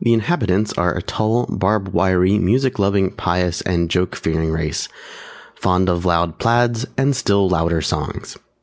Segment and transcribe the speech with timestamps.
[0.00, 4.88] The inhabitants are a tall, barb wiry, music loving, pious and joke fearing race,
[5.54, 8.38] fond of loud plaids and still Lauder songs.